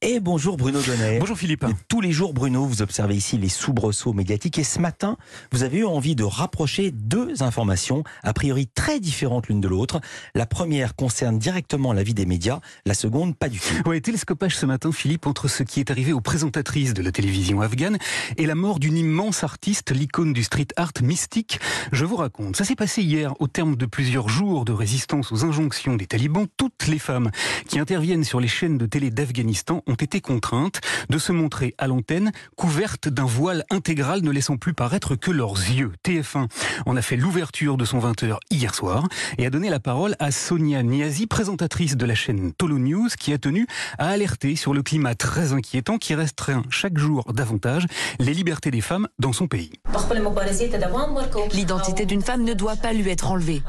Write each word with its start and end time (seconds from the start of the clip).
Et 0.00 0.20
bonjour 0.20 0.56
Bruno 0.56 0.80
Donnet. 0.80 1.18
Bonjour 1.18 1.36
Philippe. 1.36 1.66
Tous 1.88 2.00
les 2.00 2.12
jours, 2.12 2.32
Bruno, 2.32 2.64
vous 2.64 2.82
observez 2.82 3.16
ici 3.16 3.36
les 3.36 3.48
soubresauts 3.48 4.12
médiatiques 4.12 4.56
et 4.56 4.62
ce 4.62 4.78
matin, 4.78 5.16
vous 5.50 5.64
avez 5.64 5.78
eu 5.78 5.84
envie 5.84 6.14
de 6.14 6.22
rapprocher 6.22 6.92
deux 6.92 7.42
informations, 7.42 8.04
a 8.22 8.32
priori 8.32 8.68
très 8.68 9.00
différentes 9.00 9.48
l'une 9.48 9.60
de 9.60 9.66
l'autre. 9.66 10.00
La 10.36 10.46
première 10.46 10.94
concerne 10.94 11.40
directement 11.40 11.92
la 11.92 12.04
vie 12.04 12.14
des 12.14 12.26
médias, 12.26 12.60
la 12.86 12.94
seconde 12.94 13.36
pas 13.36 13.48
du 13.48 13.58
tout. 13.58 13.74
Oui, 13.86 14.00
télescopage 14.00 14.56
ce 14.56 14.66
matin, 14.66 14.92
Philippe, 14.92 15.26
entre 15.26 15.48
ce 15.48 15.64
qui 15.64 15.80
est 15.80 15.90
arrivé 15.90 16.12
aux 16.12 16.20
présentatrices 16.20 16.94
de 16.94 17.02
la 17.02 17.10
télévision 17.10 17.60
afghane 17.60 17.98
et 18.36 18.46
la 18.46 18.54
mort 18.54 18.78
d'une 18.78 18.96
immense 18.96 19.42
artiste, 19.42 19.90
l'icône 19.90 20.32
du 20.32 20.44
street 20.44 20.68
art 20.76 20.92
mystique. 21.02 21.58
Je 21.90 22.04
vous 22.04 22.16
raconte, 22.16 22.54
ça 22.54 22.64
s'est 22.64 22.76
passé 22.76 23.02
hier 23.02 23.34
au 23.40 23.48
terme 23.48 23.74
de 23.74 23.86
plusieurs 23.86 24.28
jours 24.28 24.64
de 24.64 24.72
résistance 24.72 25.32
aux 25.32 25.44
injonctions 25.44 25.96
des 25.96 26.06
talibans. 26.06 26.46
Toutes 26.56 26.86
les 26.86 27.00
femmes 27.00 27.32
qui 27.66 27.80
interviennent 27.80 28.22
sur 28.22 28.38
les 28.38 28.46
chaînes 28.46 28.78
de 28.78 28.86
télé 28.86 29.10
d'Afghanistan 29.10 29.82
ont 29.88 29.94
été 29.94 30.20
contraintes 30.20 30.80
de 31.08 31.18
se 31.18 31.32
montrer 31.32 31.74
à 31.78 31.86
l'antenne 31.86 32.30
couvertes 32.56 33.08
d'un 33.08 33.24
voile 33.24 33.64
intégral 33.70 34.22
ne 34.22 34.30
laissant 34.30 34.56
plus 34.56 34.74
paraître 34.74 35.16
que 35.16 35.30
leurs 35.30 35.54
yeux. 35.54 35.92
TF1 36.06 36.46
en 36.86 36.96
a 36.96 37.02
fait 37.02 37.16
l'ouverture 37.16 37.76
de 37.76 37.84
son 37.84 37.98
20h 37.98 38.36
hier 38.50 38.74
soir 38.74 39.08
et 39.38 39.46
a 39.46 39.50
donné 39.50 39.70
la 39.70 39.80
parole 39.80 40.14
à 40.18 40.30
Sonia 40.30 40.82
Niazi, 40.82 41.26
présentatrice 41.26 41.96
de 41.96 42.06
la 42.06 42.14
chaîne 42.14 42.52
Tolo 42.52 42.78
News, 42.78 43.08
qui 43.18 43.32
a 43.32 43.38
tenu 43.38 43.66
à 43.98 44.08
alerter 44.08 44.56
sur 44.56 44.74
le 44.74 44.82
climat 44.82 45.14
très 45.14 45.52
inquiétant 45.52 45.98
qui 45.98 46.14
restreint 46.14 46.62
chaque 46.70 46.98
jour 46.98 47.24
davantage 47.32 47.86
les 48.20 48.34
libertés 48.34 48.70
des 48.70 48.80
femmes 48.80 49.08
dans 49.18 49.32
son 49.32 49.46
pays. 49.46 49.72
L'identité 51.52 52.06
d'une 52.06 52.22
femme 52.22 52.42
ne 52.44 52.54
doit 52.54 52.76
pas 52.76 52.92
lui 52.92 53.10
être 53.10 53.30
enlevée. 53.30 53.62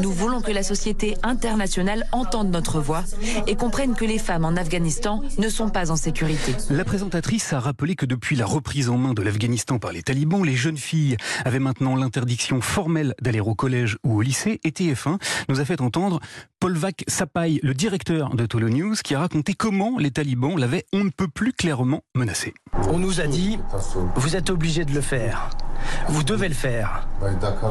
Nous 0.00 0.12
voulons 0.12 0.40
que 0.40 0.52
la 0.52 0.62
société 0.62 1.16
internationale 1.22 2.06
entende 2.12 2.50
notre 2.50 2.80
voix 2.80 3.04
et 3.46 3.56
comprenne 3.56 3.94
que 3.94 4.04
les 4.04 4.18
femmes 4.18 4.43
en 4.44 4.56
Afghanistan 4.56 5.22
ne 5.38 5.48
sont 5.48 5.68
pas 5.68 5.90
en 5.90 5.96
sécurité. 5.96 6.54
La 6.70 6.84
présentatrice 6.84 7.52
a 7.52 7.60
rappelé 7.60 7.96
que 7.96 8.06
depuis 8.06 8.36
la 8.36 8.46
reprise 8.46 8.88
en 8.88 8.98
main 8.98 9.14
de 9.14 9.22
l'Afghanistan 9.22 9.78
par 9.78 9.92
les 9.92 10.02
talibans, 10.02 10.44
les 10.44 10.56
jeunes 10.56 10.76
filles 10.76 11.16
avaient 11.44 11.58
maintenant 11.58 11.96
l'interdiction 11.96 12.60
formelle 12.60 13.14
d'aller 13.20 13.40
au 13.40 13.54
collège 13.54 13.96
ou 14.04 14.18
au 14.18 14.22
lycée 14.22 14.60
et 14.64 14.70
TF1 14.70 15.18
nous 15.48 15.60
a 15.60 15.64
fait 15.64 15.80
entendre 15.80 16.20
Paul 16.60 16.76
Vac 16.76 17.04
Sapaï, 17.08 17.60
le 17.62 17.74
directeur 17.74 18.34
de 18.34 18.46
Tolo 18.46 18.68
News, 18.68 18.94
qui 19.02 19.14
a 19.14 19.18
raconté 19.18 19.54
comment 19.54 19.98
les 19.98 20.10
talibans 20.10 20.58
l'avaient 20.58 20.84
on 20.92 21.04
ne 21.04 21.10
peut 21.10 21.28
plus 21.28 21.52
clairement 21.52 22.02
menacé. 22.14 22.54
On 22.88 22.98
nous 22.98 23.20
a 23.20 23.26
dit, 23.26 23.58
vous 24.16 24.36
êtes 24.36 24.50
obligé 24.50 24.84
de 24.84 24.92
le 24.92 25.00
faire. 25.00 25.50
Vous 26.08 26.22
devez 26.22 26.48
le 26.48 26.54
faire. 26.54 27.08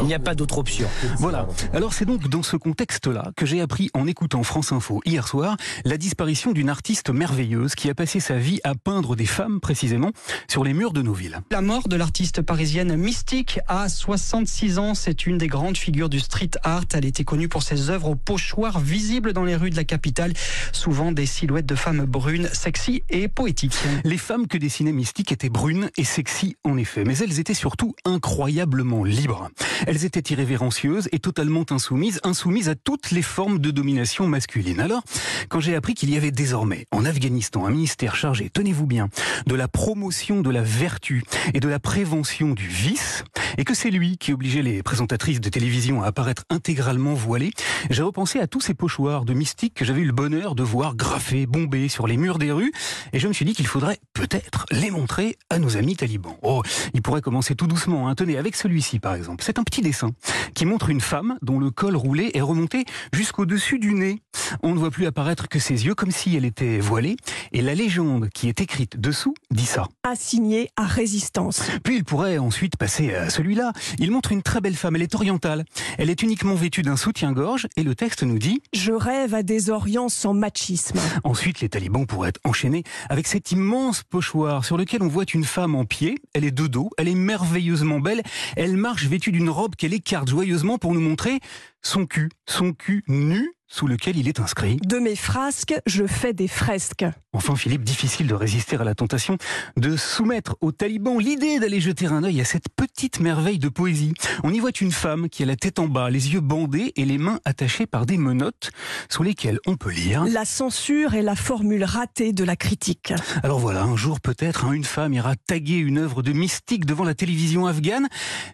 Il 0.01 0.07
n'y 0.07 0.13
a 0.13 0.19
pas 0.19 0.35
d'autre 0.35 0.57
option. 0.57 0.87
Voilà. 1.17 1.47
Alors 1.73 1.93
c'est 1.93 2.05
donc 2.05 2.27
dans 2.27 2.43
ce 2.43 2.55
contexte-là 2.57 3.31
que 3.35 3.45
j'ai 3.45 3.61
appris 3.61 3.89
en 3.93 4.07
écoutant 4.07 4.43
France 4.43 4.71
Info 4.71 5.01
hier 5.05 5.27
soir 5.27 5.57
la 5.85 5.97
disparition 5.97 6.51
d'une 6.51 6.69
artiste 6.69 7.09
merveilleuse 7.09 7.75
qui 7.75 7.89
a 7.89 7.95
passé 7.95 8.19
sa 8.19 8.37
vie 8.37 8.59
à 8.63 8.75
peindre 8.75 9.15
des 9.15 9.25
femmes 9.25 9.59
précisément 9.59 10.11
sur 10.47 10.63
les 10.63 10.73
murs 10.73 10.93
de 10.93 11.01
nos 11.01 11.13
villes. 11.13 11.39
La 11.51 11.61
mort 11.61 11.87
de 11.87 11.95
l'artiste 11.95 12.41
parisienne 12.41 12.95
Mystique 12.95 13.59
à 13.67 13.89
66 13.89 14.79
ans, 14.79 14.95
c'est 14.95 15.25
une 15.25 15.37
des 15.37 15.47
grandes 15.47 15.77
figures 15.77 16.09
du 16.09 16.19
street 16.19 16.51
art. 16.63 16.83
Elle 16.93 17.05
était 17.05 17.23
connue 17.23 17.47
pour 17.47 17.63
ses 17.63 17.89
œuvres 17.89 18.09
au 18.09 18.15
pochoir 18.15 18.79
visibles 18.79 19.33
dans 19.33 19.43
les 19.43 19.55
rues 19.55 19.69
de 19.69 19.75
la 19.75 19.83
capitale, 19.83 20.33
souvent 20.71 21.11
des 21.11 21.25
silhouettes 21.25 21.65
de 21.65 21.75
femmes 21.75 22.05
brunes, 22.05 22.49
sexy 22.53 23.03
et 23.09 23.27
poétiques. 23.27 23.77
Les 24.03 24.17
femmes 24.17 24.47
que 24.47 24.57
dessinait 24.57 24.91
Mystique 24.91 25.31
étaient 25.31 25.49
brunes 25.49 25.89
et 25.97 26.03
sexy 26.03 26.55
en 26.63 26.77
effet, 26.77 27.03
mais 27.03 27.17
elles 27.17 27.39
étaient 27.39 27.53
surtout 27.53 27.95
incroyablement 28.05 29.03
libres. 29.03 29.42
Elles 29.87 30.05
étaient 30.05 30.33
irrévérencieuses 30.33 31.09
et 31.11 31.19
totalement 31.19 31.65
insoumises, 31.69 32.19
insoumises 32.23 32.69
à 32.69 32.75
toutes 32.75 33.11
les 33.11 33.21
formes 33.21 33.59
de 33.59 33.71
domination 33.71 34.27
masculine. 34.27 34.79
Alors, 34.79 35.03
quand 35.49 35.59
j'ai 35.59 35.75
appris 35.75 35.93
qu'il 35.93 36.09
y 36.09 36.17
avait 36.17 36.31
désormais 36.31 36.85
en 36.91 37.05
Afghanistan 37.05 37.65
un 37.65 37.71
ministère 37.71 38.15
chargé, 38.15 38.49
tenez-vous 38.49 38.87
bien, 38.87 39.09
de 39.47 39.55
la 39.55 39.67
promotion 39.67 40.41
de 40.41 40.49
la 40.49 40.61
vertu 40.61 41.23
et 41.53 41.59
de 41.59 41.67
la 41.67 41.79
prévention 41.79 42.51
du 42.51 42.67
vice, 42.67 43.23
et 43.57 43.63
que 43.63 43.73
c'est 43.73 43.91
lui 43.91 44.17
qui 44.17 44.33
obligeait 44.33 44.61
les 44.61 44.83
présentatrices 44.83 45.41
de 45.41 45.49
télévision 45.49 46.03
à 46.03 46.07
apparaître 46.07 46.43
intégralement 46.49 47.13
voilées, 47.13 47.51
j'ai 47.89 48.03
repensé 48.03 48.39
à 48.39 48.47
tous 48.47 48.61
ces 48.61 48.73
pochoirs 48.73 49.25
de 49.25 49.33
mystiques 49.33 49.73
que 49.73 49.85
j'avais 49.85 50.01
eu 50.01 50.05
le 50.05 50.13
bonheur 50.13 50.55
de 50.55 50.63
voir 50.63 50.95
graffés, 50.95 51.45
bombés 51.45 51.89
sur 51.89 52.07
les 52.07 52.17
murs 52.17 52.39
des 52.39 52.51
rues, 52.51 52.71
et 53.13 53.19
je 53.19 53.27
me 53.27 53.33
suis 53.33 53.45
dit 53.45 53.53
qu'il 53.53 53.67
faudrait 53.67 53.99
peut-être 54.13 54.65
les 54.71 54.91
montrer 54.91 55.37
à 55.49 55.59
nos 55.59 55.77
amis 55.77 55.95
talibans. 55.95 56.35
Oh, 56.41 56.61
il 56.93 57.01
pourrait 57.01 57.21
commencer 57.21 57.55
tout 57.55 57.67
doucement, 57.67 58.07
hein. 58.07 58.15
tenez, 58.15 58.37
avec 58.37 58.55
celui-ci 58.55 58.99
par 58.99 59.15
exemple. 59.15 59.43
C'est 59.43 59.59
un 59.59 59.63
petit 59.63 59.81
dessin 59.81 60.11
qui 60.53 60.65
montre 60.65 60.89
une 60.89 61.01
femme 61.01 61.37
dont 61.41 61.59
le 61.59 61.71
col 61.71 61.95
roulé 61.95 62.31
est 62.33 62.41
remonté 62.41 62.85
jusqu'au-dessus 63.11 63.79
du 63.79 63.93
nez. 63.93 64.21
On 64.61 64.73
ne 64.73 64.79
voit 64.79 64.91
plus 64.91 65.05
apparaître 65.05 65.47
que 65.47 65.59
ses 65.59 65.85
yeux 65.85 65.95
comme 65.95 66.11
si 66.11 66.35
elle 66.35 66.45
était 66.45 66.79
voilée, 66.79 67.17
et 67.51 67.61
la 67.61 67.75
légende 67.75 68.29
qui 68.29 68.47
est 68.47 68.61
écrite 68.61 68.99
dessous 68.99 69.33
dit 69.51 69.65
ça. 69.65 69.87
Assigné 70.03 70.69
à 70.75 70.85
résistance. 70.85 71.61
Puis 71.83 71.97
il 71.97 72.03
pourrait 72.03 72.37
ensuite 72.37 72.77
passer 72.77 73.13
à 73.13 73.29
celui-là. 73.29 73.73
Il 73.99 74.11
montre 74.11 74.31
une 74.31 74.41
très 74.41 74.61
belle 74.61 74.75
femme, 74.75 74.95
elle 74.95 75.01
est 75.01 75.15
orientale. 75.15 75.65
Elle 75.97 76.09
est 76.09 76.21
uniquement 76.21 76.55
vêtue 76.55 76.81
d'un 76.81 76.97
soutien-gorge, 76.97 77.67
et 77.77 77.83
le 77.83 77.95
texte 77.95 78.23
nous 78.23 78.39
dit 78.39 78.61
Je 78.73 78.91
rêve 78.91 79.33
à 79.33 79.43
des 79.43 79.69
Orients 79.69 80.09
sans 80.09 80.33
machisme. 80.33 80.99
Ensuite, 81.23 81.61
les 81.61 81.69
talibans 81.69 82.05
pourraient 82.05 82.29
être 82.29 82.39
enchaînés 82.43 82.83
avec 83.09 83.27
cet 83.27 83.51
immense 83.51 84.03
pochoir 84.03 84.65
sur 84.65 84.77
lequel 84.77 85.03
on 85.03 85.07
voit 85.07 85.25
une 85.33 85.45
femme 85.45 85.75
en 85.75 85.85
pied. 85.85 86.19
Elle 86.33 86.45
est 86.45 86.51
de 86.51 86.67
dos, 86.67 86.89
elle 86.97 87.07
est 87.07 87.15
merveilleusement 87.15 87.99
belle. 87.99 88.21
Elle 88.55 88.77
marche 88.77 89.05
vêtue 89.05 89.31
d'une 89.31 89.49
robe 89.49 89.75
qu'elle 89.75 89.93
écarte 89.93 90.29
pour 90.77 90.93
nous 90.93 91.01
montrer 91.01 91.39
son 91.81 92.05
cul, 92.05 92.29
son 92.47 92.73
cul 92.73 93.03
nu 93.07 93.53
sous 93.73 93.87
lequel 93.87 94.17
il 94.17 94.27
est 94.27 94.39
inscrit. 94.39 94.77
De 94.85 94.99
mes 94.99 95.15
frasques, 95.15 95.73
je 95.87 96.05
fais 96.05 96.31
des 96.31 96.47
fresques. 96.47 97.05
Enfin, 97.35 97.55
Philippe, 97.55 97.83
difficile 97.83 98.27
de 98.27 98.35
résister 98.35 98.75
à 98.75 98.83
la 98.83 98.93
tentation 98.93 99.37
de 99.75 99.97
soumettre 99.97 100.55
aux 100.61 100.71
talibans 100.71 101.19
l'idée 101.19 101.59
d'aller 101.59 101.81
jeter 101.81 102.05
un 102.05 102.23
œil 102.23 102.39
à 102.39 102.45
cette 102.45 102.69
petite 102.69 103.19
merveille 103.19 103.57
de 103.57 103.69
poésie. 103.69 104.13
On 104.43 104.53
y 104.53 104.59
voit 104.59 104.69
une 104.79 104.91
femme 104.91 105.27
qui 105.27 105.41
a 105.41 105.47
la 105.47 105.55
tête 105.55 105.79
en 105.79 105.87
bas, 105.87 106.11
les 106.11 106.33
yeux 106.33 106.41
bandés 106.41 106.93
et 106.95 107.05
les 107.05 107.17
mains 107.17 107.39
attachées 107.45 107.87
par 107.87 108.05
des 108.05 108.19
menottes 108.19 108.69
sous 109.09 109.23
lesquelles 109.23 109.57
on 109.65 109.75
peut 109.75 109.89
lire 109.89 110.25
La 110.25 110.45
censure 110.45 111.15
est 111.15 111.23
la 111.23 111.35
formule 111.35 111.83
ratée 111.83 112.31
de 112.31 112.43
la 112.43 112.55
critique. 112.55 113.11
Alors 113.41 113.57
voilà, 113.57 113.81
un 113.81 113.95
jour 113.95 114.21
peut-être, 114.21 114.65
hein, 114.65 114.73
une 114.73 114.83
femme 114.83 115.13
ira 115.13 115.35
taguer 115.35 115.77
une 115.77 115.97
œuvre 115.97 116.21
de 116.21 116.31
mystique 116.31 116.85
devant 116.85 117.05
la 117.05 117.15
télévision 117.15 117.65
afghane. 117.65 118.07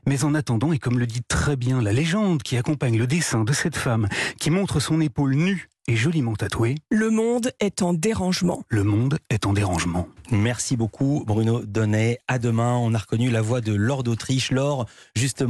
Mais 0.05 0.23
en 0.23 0.33
attendant, 0.33 0.71
et 0.71 0.79
comme 0.79 0.97
le 0.97 1.07
dit 1.07 1.23
très 1.27 1.57
bien 1.57 1.81
la 1.81 1.91
légende 1.91 2.41
qui 2.41 2.55
accompagne 2.55 2.97
le 2.97 3.07
dessin 3.07 3.43
de 3.43 3.51
cette 3.51 3.75
femme, 3.75 4.07
qui 4.39 4.49
montre 4.49 4.79
son 4.79 5.01
épaule 5.09 5.33
nue 5.33 5.69
et 5.87 5.95
joliment 5.95 6.35
tatouée, 6.35 6.75
Le 6.91 7.09
monde 7.09 7.51
est 7.59 7.81
en 7.81 7.93
dérangement. 7.93 8.61
le 8.67 8.83
monde 8.83 9.17
est 9.31 9.47
en 9.47 9.53
dérangement. 9.53 10.07
Merci 10.29 10.77
beaucoup 10.77 11.23
Bruno 11.25 11.63
Donnet. 11.65 12.19
À 12.27 12.37
demain, 12.37 12.75
on 12.77 12.93
a 12.93 12.99
reconnu 12.99 13.31
la 13.31 13.41
voix 13.41 13.59
de 13.59 13.73
Laure 13.73 14.03
d'Autriche. 14.03 14.51
Laure, 14.51 14.85
justement. 15.15 15.47